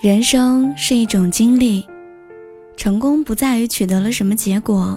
[0.00, 1.84] 人生是一种经历，
[2.76, 4.96] 成功不在于取得了什么结果，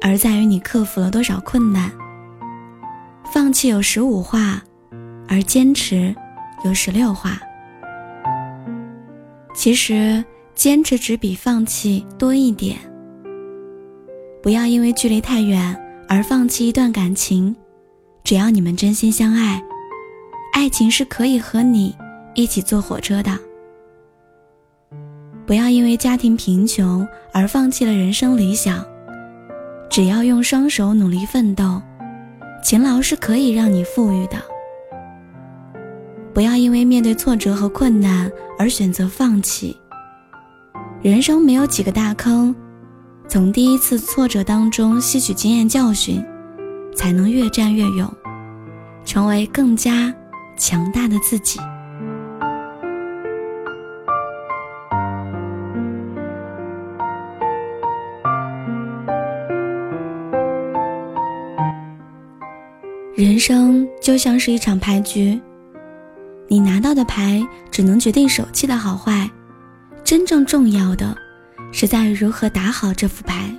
[0.00, 1.88] 而在于你克服了多少困难。
[3.32, 4.60] 放弃有十五话，
[5.28, 6.12] 而坚持
[6.64, 7.38] 有十六话。
[9.54, 10.24] 其实，
[10.56, 12.76] 坚持只比放弃多一点。
[14.42, 17.54] 不要因为距离太远而放弃一段感情，
[18.24, 19.62] 只要你们真心相爱，
[20.52, 21.96] 爱情是可以和你
[22.34, 23.38] 一起坐火车的。
[25.46, 28.84] 不要因为家庭贫穷而放弃了人生理想，
[29.88, 31.80] 只要用双手努力奋斗，
[32.64, 34.36] 勤劳是可以让你富裕的。
[36.34, 39.76] 不要因为面对挫折和困难而选择放弃。
[41.00, 42.52] 人生没有几个大坑，
[43.28, 46.20] 从第一次挫折当中吸取经验教训，
[46.96, 48.12] 才能越战越勇，
[49.04, 50.12] 成为更加
[50.56, 51.60] 强大的自己。
[63.16, 65.40] 人生就像是一场牌局，
[66.48, 69.30] 你拿到的牌只能决定手气的好坏，
[70.04, 71.16] 真正重要的
[71.72, 73.50] 是在于如何打好这副牌。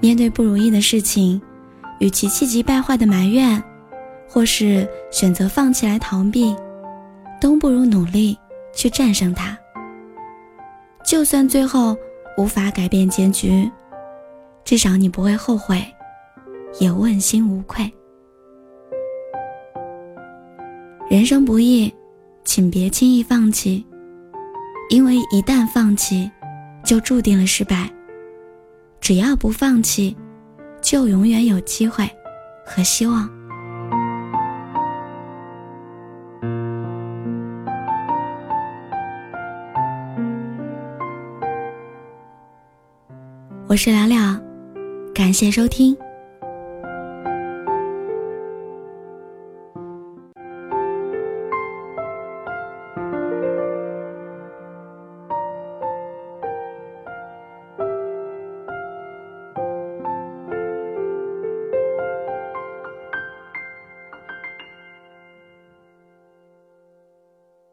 [0.00, 1.38] 面对不如意的事情，
[1.98, 3.62] 与其气急败坏的埋怨，
[4.26, 6.56] 或是选择放弃来逃避，
[7.38, 8.34] 都不如努力
[8.74, 9.54] 去战胜它。
[11.04, 11.94] 就算最后
[12.38, 13.70] 无法改变结局，
[14.64, 15.84] 至少你不会后悔。
[16.78, 17.90] 也问心无愧。
[21.08, 21.92] 人生不易，
[22.44, 23.84] 请别轻易放弃，
[24.90, 26.30] 因为一旦放弃，
[26.84, 27.90] 就注定了失败。
[29.00, 30.16] 只要不放弃，
[30.80, 32.08] 就永远有机会
[32.64, 33.28] 和希望。
[43.66, 44.40] 我是聊聊，
[45.14, 45.96] 感谢收听。